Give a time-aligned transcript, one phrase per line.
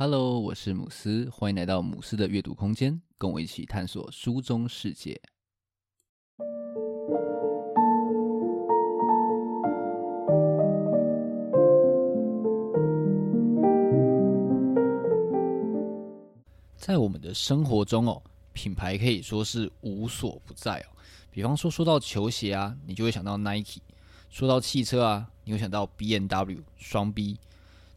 [0.00, 5.20] Hello，我是姆斯，欢迎来到姆斯的阅读空间，跟我一起探索书中世界。
[16.76, 18.22] 在我们的生活中哦，
[18.52, 20.94] 品牌可以说是无所不在哦。
[21.28, 23.80] 比方说，说到球鞋啊，你就会想到 Nike；
[24.30, 27.36] 说到汽车啊，你会想到 BMW 双 B。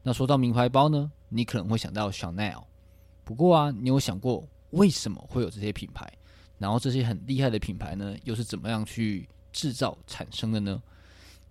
[0.01, 2.63] 那说到名牌包呢，你可能会想到 Chanel。
[3.23, 6.11] 不过啊，你有想过为什么会有这些品牌？
[6.57, 10.81] 然后这些很厉害的品牌呢，又是怎么样去制造产生的呢？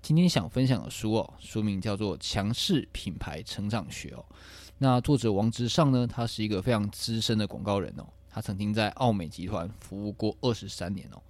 [0.02, 4.24] 今天想分享的书哦，书名叫做《强势品牌成长学》哦。
[4.79, 11.21] 那作者王直上呢，他是一个非常资深的广告人哦，他曾经在奥美集团服务过二十三年哦。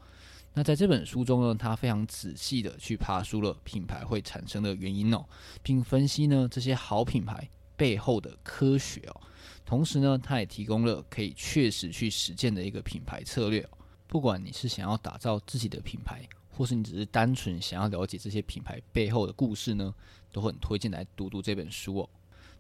[0.52, 5.24] 那在这本书中呢，他非常仔细的去爬梳了品牌会产生的原因哦，
[5.62, 7.48] 并分析呢这些好品牌
[7.80, 9.20] 背后的科学哦。
[9.64, 13.78] 同时呢，它也提供了可以确实去实践的一个品牌策略哦。
[14.06, 19.94] 不管你是想要打造自己的品牌，或是你只是单纯想要了解这些品牌背后的故事呢，
[20.30, 22.10] 都很推荐来读读这本书哦。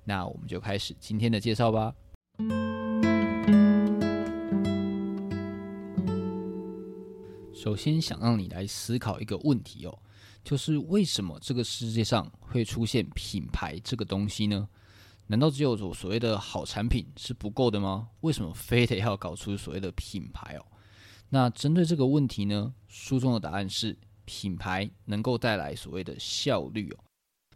[0.04, 1.94] 那我们就开始今天的介绍吧。
[7.52, 9.98] 首先想让你来思考一个问题哦，
[10.42, 14.66] 就是为什么这个世界上会出现品牌这个东西呢？
[15.30, 18.08] 难道只有所所谓的好产品是不够的吗？
[18.22, 20.66] 为什么非得要搞出所谓的品牌哦？
[21.28, 27.04] 那针对这个问题呢，书中的答案是品牌能够带来所谓的效率哦。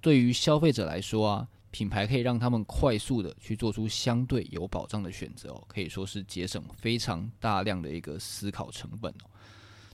[0.00, 9.26] 对于消费者来说啊，品牌可以让他们快速的去做出相对有保障的选择哦，可以说是节省非常大量的一个思考成本哦。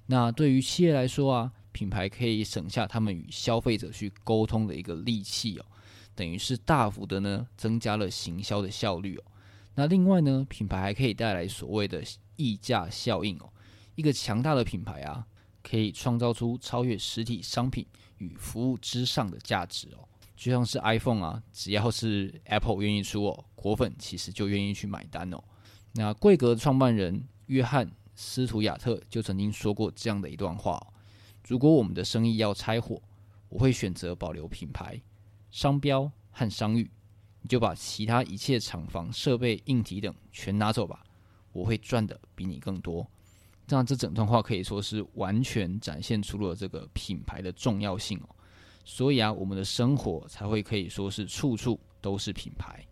[0.04, 5.64] 那对于企业来说啊，品牌可以省下他们与消费者去沟通的一个力气哦，
[6.14, 9.24] 等于是大幅的呢增加了行销的效率哦。
[9.74, 12.02] 那另外呢，品牌还可以带来所谓的
[12.36, 13.52] 溢价效应哦。
[13.94, 15.26] 一个强大的品牌啊，
[15.62, 17.86] 可以创造出超越实体商品
[18.18, 20.08] 与服务之上的价值哦。
[20.36, 25.42] 就像是 iPhone 啊，只要是 Apple 愿意出哦，果粉其实就愿意去买单哦。
[25.92, 27.90] 那贵格创办人约翰。
[28.22, 30.78] 斯图亚特就曾经说过这样的一段话：
[31.48, 33.00] 如果我们的生意要拆伙，
[33.48, 35.00] 我会选择保留品牌、
[35.50, 36.90] 商标和商誉，
[37.42, 41.02] 你就把其他一切厂房、设备、硬体等全拿走吧，
[41.52, 43.06] 我会赚的比你更多。
[43.66, 48.28] 这样，这整段话可以说是完全展现出了这个品牌的重要性哦。
[48.84, 52.84] 所以啊，我们的生活才会可以说是处处都是品牌。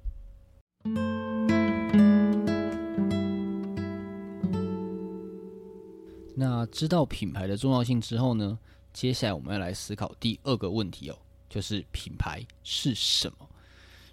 [6.36, 8.56] 那知道品牌的重要性之后呢，
[8.92, 13.48] 接下来我们要来思考第二个问题哦，就是品牌是什么？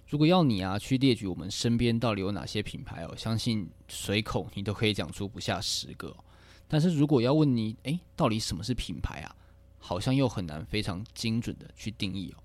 [0.08, 6.16] 如果要你啊去列举我们身边到底有哪些品牌哦，相信随口你都可以讲出不下十个。
[6.68, 9.34] 但是如果要问你，诶，到底什么是品牌啊？
[9.78, 12.42] 好像又很难非常精准的去定义哦。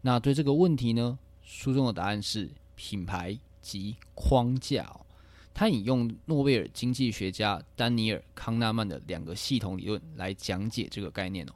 [0.00, 5.06] 那对这个问题呢，书中的答案是品牌及框架哦。
[5.52, 11.52] 他引用诺贝尔经济学家丹尼尔·康纳曼的两个系统理论来讲解这个概念哦。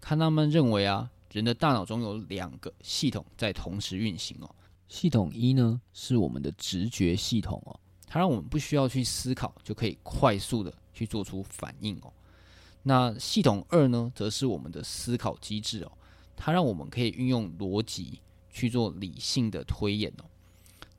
[0.00, 4.54] 康纳曼认为啊，人的大脑中有两个系统在同时运行哦。
[4.88, 12.12] 系统一呢，是我们的直觉系统哦，它让我们不需要去思考就可以快速的去做出反应哦。
[12.82, 15.92] 那系统二呢，则是我们的思考机制哦，
[16.34, 20.24] 它让我们可以运用逻辑去做理性的推演哦。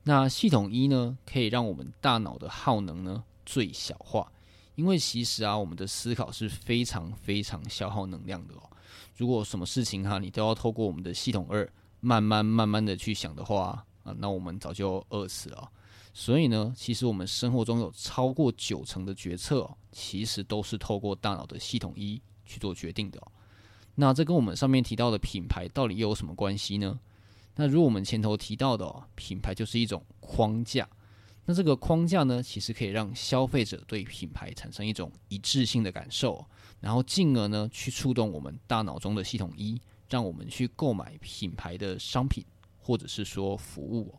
[0.04, 4.30] 那系统一呢，可以让我们大脑的耗能呢最小化，
[4.76, 8.69] 因为其实啊，我们的思考是非常非常消耗能量的哦。
[9.20, 11.70] 如果什么事情哈，你都要透过我们的系统二
[12.00, 15.70] 慢慢慢慢的去想的话啊，那我们早就饿死了。
[16.14, 23.20] 所以呢，其实我们生活中有超过九成的决策，其实都是透过大脑的系统一去做决定的。
[23.94, 26.98] 那这跟我们上面提到的品牌到底又有什么关系呢？
[27.56, 30.88] 那如果我们前头提到的，品牌就是一种框架，
[31.46, 36.44] 那这个框架呢，其实可以让消费者对品牌产生一种一致性的感受，
[36.80, 42.44] 然后进而呢去触动我们大脑中的系统一，让我们去购买品牌的商品
[42.78, 44.14] 或者是说服务。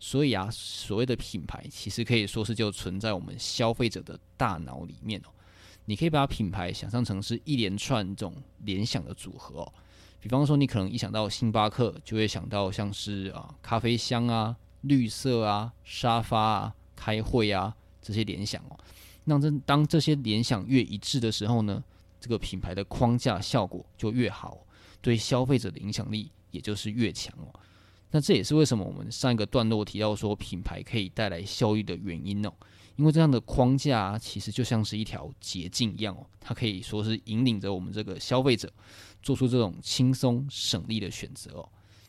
[0.00, 5.28] 所以啊，所谓的品牌其实可以说是就存在我们消费者的大脑里面哦。
[5.84, 8.34] 你可以把品牌想象成是一连串这种
[8.64, 9.72] 联想的组合哦。
[10.18, 18.78] 比方说，你可能一想到星巴克，就会想到像是啊咖啡香啊、绿色啊、沙发啊、开会啊这些联想哦。
[19.24, 21.82] 那这当这些联想越一致的时候呢，
[22.20, 24.58] 这个品牌的框架效果就越好，
[25.00, 27.52] 对消费者的影响力也就是越强哦。
[28.10, 32.52] 那这也是为什么我们上一个段落提到说品牌可以带来效益的原因哦。
[32.96, 38.70] 因为这样的框架啊，其实就像是一条捷径一样哦，它可以说是引领着我们这个消费者
[39.22, 41.68] 做出这种轻松省力的选择哦。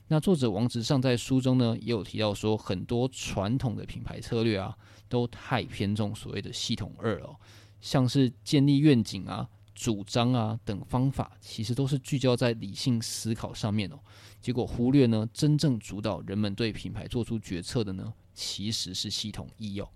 [0.09, 4.77] 那作者王直上在书中呢，也有提到说，很多传统的品牌策略啊，
[5.09, 7.35] 都太偏重所谓的系统二哦，
[7.81, 13.99] 像是建立愿景啊、主张啊等方法，其实都是聚焦在理性思考上面哦，
[14.39, 19.89] 结果忽略呢，真正主导人们对品牌做出决策的呢，其实是系统一哦。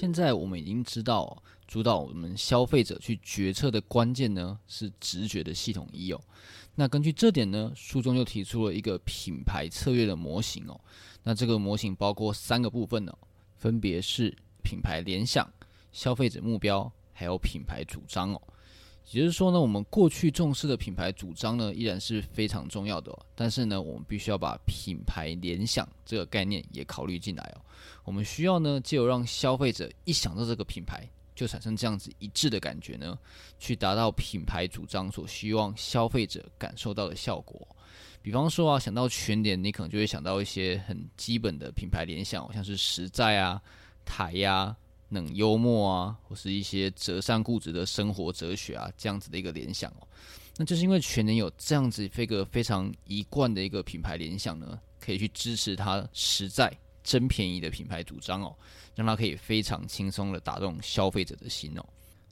[0.00, 6.18] 现在我们已经知道，主导我们消费者去决策的关键呢，是直觉的系统一哦。
[6.74, 10.80] 那根据这点呢，书中就提出了一个品牌策略的模型哦。
[11.22, 13.12] 那这个模型包括三个部分呢，
[13.58, 15.46] 分别是品牌联想、
[15.92, 18.40] 消费者目标，还有品牌主张哦。
[19.12, 23.12] 也就是说呢，我们过去重视的品牌主张呢，依然是非常重要的。
[23.34, 27.60] 但是呢，我们必须要把品牌联想这个概念也考虑进来哦。
[28.04, 31.04] 我们需要呢，借由让消费者一想到这个品牌，
[31.34, 33.18] 就产生这样子一致的感觉呢，
[33.58, 37.66] 去达到品牌主张所希望消费者感受到的效果。
[38.22, 43.60] 比方说啊，想到全联，你可能就会想到一些很基本的品牌联想，像是实在啊、
[44.04, 44.76] 台呀。
[45.10, 50.08] 冷幽默啊，或是一些折善固执的生活哲学啊，这样子的一个联想哦，
[50.56, 56.72] 那就是因为全联有这样子一个非常一贯的一个品牌联想呢，可以去支持它实在
[57.02, 58.54] 真便宜的品牌主张哦，
[58.94, 61.84] 让它可以非常轻松的打动消费者的心哦。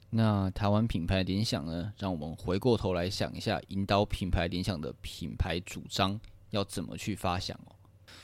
[0.09, 6.19] 那台湾品牌联想呢，让我们回过头来想一下，引导品牌联想的品牌主张
[6.51, 7.75] 要怎么去发想哦。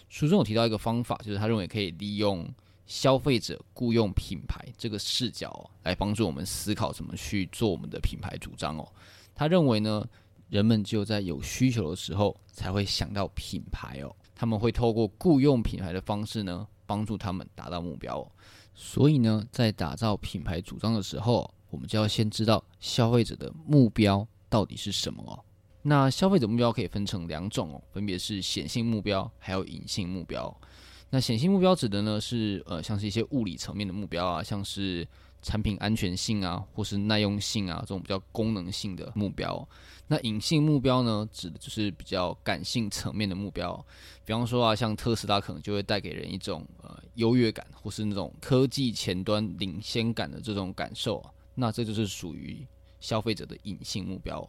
[0.08, 2.48] 书中有提到一个方法，就是他认为可以利用。
[2.86, 8.88] 消费者雇佣品牌这个视角，来帮助我们思考怎么去做我们的品牌主张哦。
[9.34, 10.08] 他认为呢，
[10.50, 14.16] 人们只有在有需求的时候才会想到品牌哦。
[14.36, 18.32] 他们会透过雇佣品牌的方式呢，帮助他们达到目标哦。
[18.74, 25.40] 所以呢，在打造品牌主张的时候，我们就要先知道消费者的目标到底是什么哦。
[25.82, 30.54] 那消费者目标可以分成两种哦，分别是显性目标还有隐性目标。
[31.12, 35.08] 那显性目标指的呢是呃，像是一些物理层面的目标啊，像是
[35.42, 39.66] 产品安全性啊，或是耐用性啊这种比较功能性的目标。
[40.08, 43.74] 那隐性目标呢，指的就是比较感性层面的目标。
[44.26, 51.24] 比方说啊，像特斯拉可能就会带给人一种呃优越感，或是那种科技前端领先感的这种感受。
[51.54, 52.66] 那这就是属于
[53.00, 54.48] 消费者的隐性目标。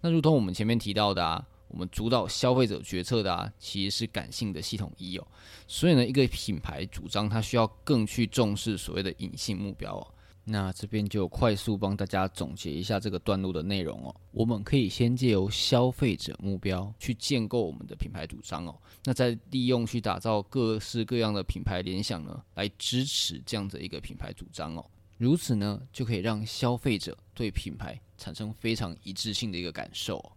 [0.00, 1.44] 那如同我们前面提到的啊。
[1.68, 5.26] 我们主导消费者决策的啊，其实是感性的系统一哦。
[5.66, 10.06] 所以呢，一个品牌主张它需要更去重视所谓的隐性目标哦。
[10.50, 14.16] 那这边就快速帮大家总结一下这个段落的内容哦。
[14.30, 18.74] 我们可以先借由消费者目标去建构我们的品牌主张哦。
[19.04, 24.82] 那再利用去打造各式各样的品牌联想呢，来支持这样的一个品牌主张哦。
[25.18, 30.32] 如此呢，就可以让消费者对品牌产生非常一致性的一个感受。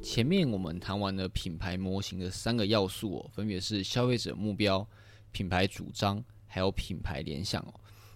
[0.00, 4.84] 前面我们谈完了品牌模型的三个要素哦，分别是消费者目标、
[5.30, 7.74] 品牌主张，还有品牌联想哦。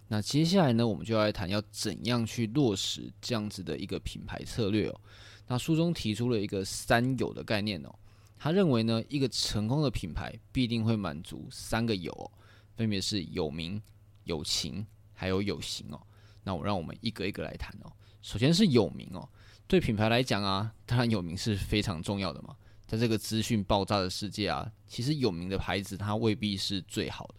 [0.09, 5.01] 那接下来呢，我们就要来谈要怎样去落实这样子的一个品牌策略哦。
[5.47, 7.95] 那书中提出了一个三有的概念哦，
[8.37, 12.33] 他认为呢，一个成功的品牌必定会满足三个有，
[12.75, 13.81] 分别是有名、
[14.25, 16.01] 有情，还有有形哦。
[16.43, 17.93] 那我让我们一个一个来谈哦。
[18.21, 19.29] 首先是有名哦，
[19.67, 22.57] 对品牌来讲啊，当然有名是非常重要的嘛。
[22.87, 27.37] 在这个资讯爆炸的世界啊，其实有名的牌子它未必是最好的，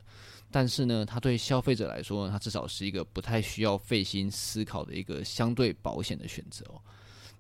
[0.50, 6.82] 但是呢，它对消费者来说，它至少是一个不太需要费心思考的一个相对保险的选择哦。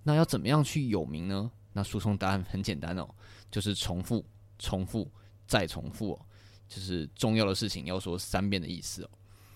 [0.03, 1.51] 那要怎么样去有名呢？
[1.71, 3.09] 那书中答案很简单哦，
[3.49, 4.23] 就是重复、
[4.59, 5.11] 重复
[5.47, 6.25] 再重复哦，
[6.67, 9.09] 就是重要的事情要说三遍的意思哦。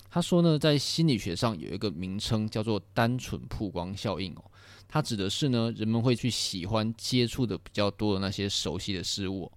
[0.10, 4.44] 他说呢，在心理学上有一个名称叫做单纯曝光效应哦，
[4.88, 9.52] 它指的是呢，人们会去喜欢接触的比较多的那些熟悉的事物，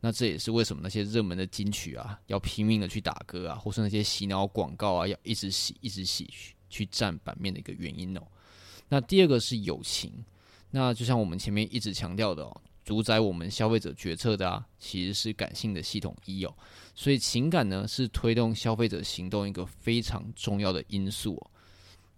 [0.00, 6.28] 那这也是为什么那些热门的金曲啊，要拼命的去打歌啊，或是那些洗脑广告啊，要一直洗一直洗
[6.68, 8.22] 去占版面的一个原因哦。
[8.90, 10.12] 那第二个是友情，
[10.70, 12.60] 那就像我们前面一直强调的哦。
[12.84, 16.54] 主宰我们消费者决策的啊，其实是感性的系统一哦，
[16.94, 21.50] 所以情感呢是推动消费者行动一个非常重要的因素哦。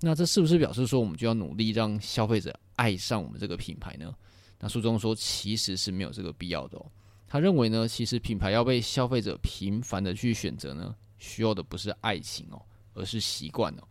[0.00, 4.14] 那这是不是表示说我们就要努力让消费者爱上我们这个品牌呢？
[4.58, 6.87] 那书中说其实是没有这个必要的哦。
[7.28, 12.61] 他认为呢，其实品牌要被消费者频繁的去选择呢，需要的不是爱情哦，
[12.94, 13.82] 而是习惯哦。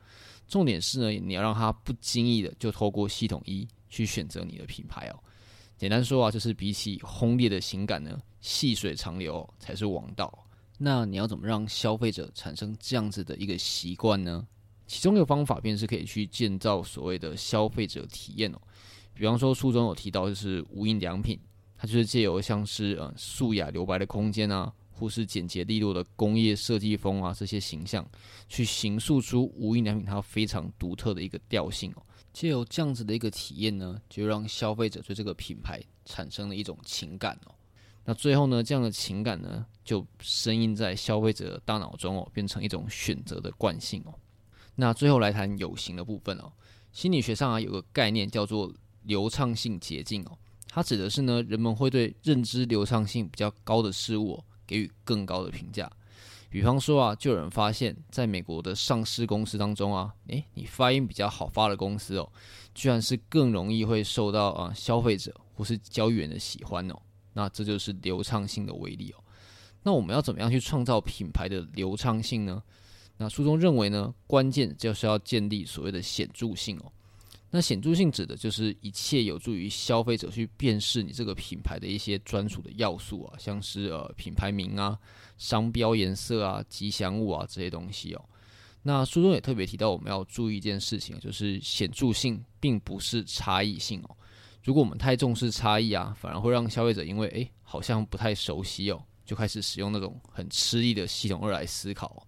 [0.48, 5.20] 重点是呢，你要让他不经意的就透过系统一去选择你的品牌哦。
[5.78, 10.46] 简单说啊，就是比起轰烈的情感呢，细水长流才是王道。
[10.78, 14.46] 那你要怎么让消费者产生这样子的一个习惯呢？
[14.88, 18.62] 其中一个方法便是可以去建造所谓的消费者体验哦。
[19.14, 21.40] 比方说书中有提到，就是无印良品，
[21.78, 24.74] 它就是借由像是呃素雅留白的空间啊。
[24.98, 28.10] 或是简洁利落的工业设计风啊，这些形象
[28.48, 32.02] 去形塑出无印良品它非常独特的一个调性哦。
[32.36, 37.56] 借由这样子的一个体验呢，就让消费者对这个品牌产生了一种情感哦。
[38.04, 44.14] 那最后呢，这样的情感呢，就深印在消费者大脑中哦，变成一种选择的惯性哦。
[44.76, 46.52] 那最后来谈有形的部分哦。
[46.92, 48.74] 心理学上啊，有个概念叫做
[49.04, 50.38] 流畅性捷径哦，
[50.68, 54.44] 它指的是呢，人们会对认知流畅性比较高的事物。
[54.68, 55.88] 给予更高的评价，
[56.56, 62.32] 比方说啊，就有人发现，在美国的上市公司当中啊，诶，你发音比较好发的公司哦，
[62.74, 66.96] 居然是更容易会受到啊消费者或是交易员的喜欢哦。
[67.34, 69.22] 那这就是流畅性的威力哦。
[69.84, 72.64] 那我们要怎么样去创造品牌的流畅性呢？
[73.18, 76.90] 那书中认为呢，关键就是要建立所谓的显著性哦。
[77.56, 85.00] 那显著性指的就是一切有助于消费者去辨识你这个品牌的一些专属的要素啊，像是呃品牌名啊、
[85.38, 88.22] 商标颜色啊、吉祥物啊这些东西哦。
[88.84, 94.18] 那书中也特别提到，我们要注意一件事情，就是显著性并不是差异性哦。
[94.66, 102.28] 如果我们太重视差异啊，反而会让消费者因为诶好像不太熟悉哦，就开始使用那种很吃力的系统二来思考。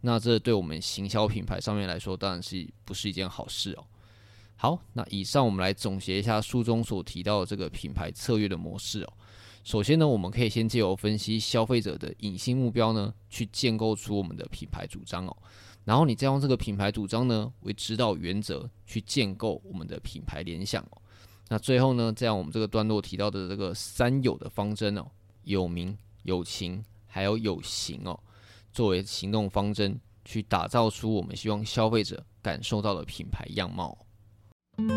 [0.00, 3.84] 那这对我们行销品牌上面来说，当然是不是一件好事哦。
[4.60, 9.12] 好，那以上我们来总结一下书中所提到的这个品牌策略的模式哦。
[9.62, 15.36] 首先呢，我们可以先借由分析消费者的隐性目标呢，去建构出我们的品牌主张哦。
[15.84, 21.00] 然后你再用这个品牌主张呢为指导原则，去建构我们的品牌联想哦。
[21.48, 25.06] 那最后呢，再用我们这个段落提到的这个三有的方针哦，
[25.44, 28.18] 有名、有情，还有有形哦，
[28.72, 33.96] 作为行动方针，去打造出我们希望消费者感受到的品牌样貌。
[34.78, 34.94] 那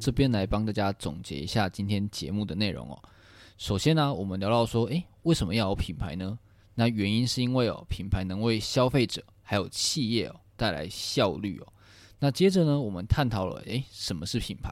[0.00, 3.00] 这边来帮大家总结一下今天节目的内容哦。
[3.56, 6.36] 首先呢，我们聊到说，诶，为什么要有品牌呢？
[6.74, 11.72] 那原因是因为哦，品牌能为消费者还有企业哦带来效率哦。
[12.18, 14.70] 那接着呢，我们探讨了，诶，什么是品牌？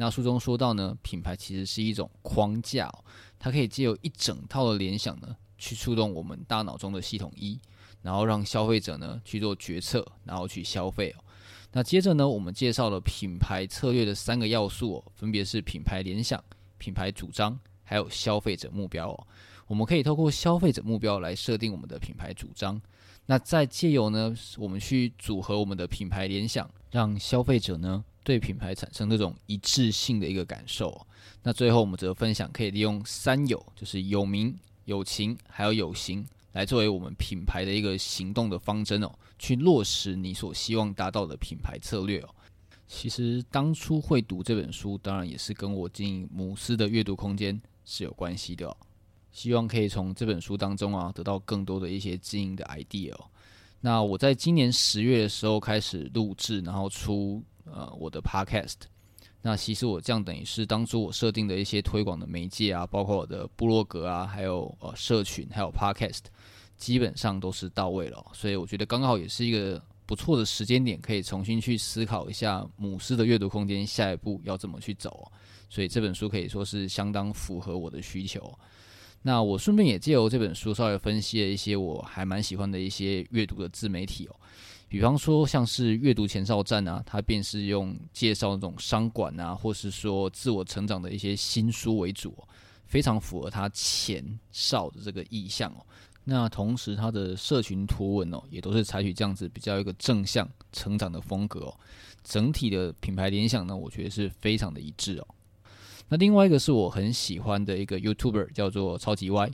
[0.00, 2.90] 那书中说到呢，品牌其实是一种框架，
[3.38, 7.60] 它可以借由一整套的联想呢，去触动我们大脑中的系统一，
[8.00, 11.22] 然后让消费者呢去做决策，然后去消费哦。
[11.72, 16.42] 那接着呢，我们介绍了品牌策略的三个要素，分别是品牌联想、
[16.78, 19.26] 品牌主张，还有消费者目标哦。
[19.66, 22.80] 我们可以透过消费者目标来设定我们的品牌主张，
[23.30, 28.04] 那再借由呢，我们去组合我们的品牌联想，让消费者呢。
[28.24, 31.06] 对品牌产生这种一致性的一个感受。
[31.44, 34.52] 那最后我们则分享可以利用三有，就是有名、
[34.84, 42.28] 有情，还有有形，来作为我们品牌的一个行动的方针哦，去落实你所希望达到的品牌策略哦。
[42.88, 48.76] 其实当初会读这本书，当然也是跟我经营姆斯的阅读空间是有关系的。
[49.32, 53.14] 希望可以从这本书当中啊，得到更多的一些经营的 idea。
[53.80, 57.42] 那我在今年十月的时候开始录制，然后出。
[57.72, 58.74] 呃，我的 Podcast，
[59.42, 66.22] 那其实我这样等于是当初我设定的一些推广的媒介啊，包括我的部落格啊，还有呃社群，还有 Podcast，
[66.76, 68.26] 基本上都是到位了。
[68.32, 75.30] 所以我觉得刚好也是一个不错的时间点，可以重新去思考一下母狮的阅读空间下一步要怎么去走。
[75.68, 78.52] 所以这本书可以说是相当符合我的需求。
[79.22, 84.36] 那我顺便也借由这本书稍微分析了一些我还蛮喜欢的一些阅读的自媒体哦。
[84.88, 92.36] 比方说，像是阅读前哨站啊，它便是用介绍那种商管啊，或是说自我成长的一些新书为主，
[92.86, 95.86] 非常符合它前哨的这个意向哦。
[96.24, 101.76] 那同时，它的社群图文哦，也都是采取这样子比较一个正向成长的风格哦。
[102.24, 105.26] 整体的品牌联想呢，我觉得是非常的一致哦。
[106.10, 109.50] 那另外一个是我很喜欢的一个 YouTuber 叫做超级 Y，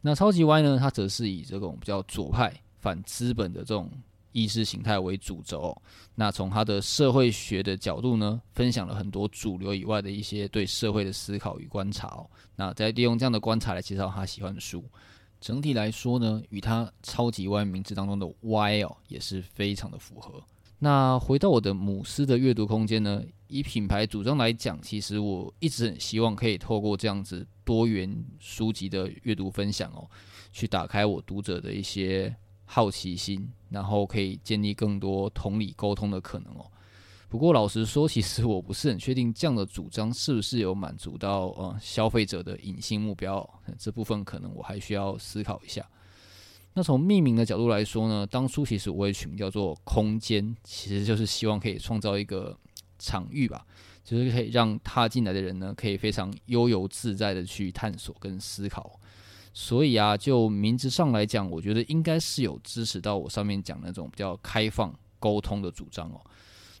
[0.00, 3.88] 那超级 Y 呢，它则是以这种比较左派反资本的这种。
[4.34, 5.76] 意识形态为主轴，
[6.14, 12.26] 那从他的社会学的角度呢，分享了很多主流以外的一些对社会的思考与观察哦。
[12.56, 14.82] 那再利用这样的观察来介绍他喜欢的书，
[15.38, 20.42] 整体来说呢，与他超级 Y 名字当中的 Y 哦，也是非常的符合。
[20.84, 30.10] 那回到我的母狮的阅读空间呢，以品牌主张来讲，其实我一直很希望可以透过这样子多元书籍的阅读分享哦，
[30.50, 32.34] 去打开我读者的一些
[32.64, 36.66] 好奇心，然后可以建立更多同理沟通的可能哦。
[37.28, 43.48] 不过老实说，其实我不是很确定这样的主张是不是有满足到呃消费者的隐性目标，
[43.78, 45.88] 这部分可能我还需要思考一下。
[46.74, 52.58] 那从命名的角度来说呢，当初其实我也取名叫做“空间”，其实就是希望可以创造一个
[52.98, 53.66] 场域吧，
[54.02, 58.98] 就是可以让踏进来的人呢，可以非常悠游自在的去探索跟思考。
[59.52, 66.18] 所以啊，就名字上来讲，我觉得应该是有支持到我上面讲那种比较开放沟通的主张哦。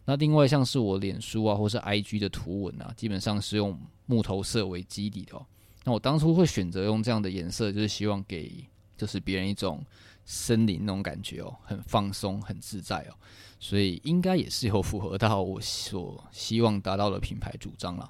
[0.06, 5.44] 那另外像是我脸书啊，或是 IG 的图文啊，基本上是用木头色为基底的哦。
[5.84, 8.64] 那我当初会选择用这样的颜色，就是希望给。
[9.02, 9.84] 就是别人一种
[10.24, 13.14] 森林那种感觉哦，很放松、很自在哦，
[13.58, 18.08] 所以应该也是有符合到我所希望达到的品牌主张了。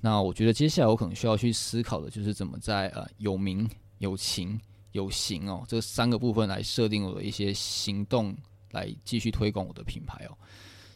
[0.00, 8.36] 那我觉得接下来我可能需要去思考的，就是怎么在呃有名、有情、有形哦这三个部分来设定我的一些行动，
[8.72, 10.36] 来继续推广我的品牌哦。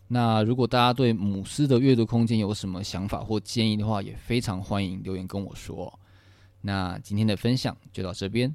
[0.08, 5.96] 那如果大家对母斯的阅读空间有什么想法或建议的话，也非常欢迎留言跟我说。
[6.60, 8.52] 那今天的分享就到这边。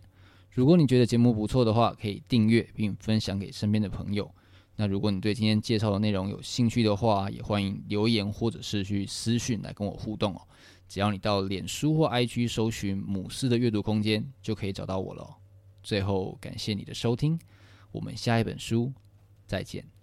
[0.51, 4.29] 如果你觉得节目不错的话，可以订阅并分享给身边的朋友。
[4.75, 10.41] 那如果你对今天介绍的内容有兴趣的话，也欢迎留言或者是去私讯来跟我互动哦。
[10.89, 15.37] 只要你到脸书或 IG 搜寻“母狮的阅读空间”，就可以找到我了。
[15.83, 17.39] 最后，感谢你的收听，
[17.91, 18.91] 我们下一本书
[19.47, 20.00] 再见。